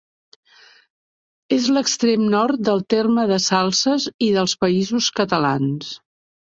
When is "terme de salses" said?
2.97-4.11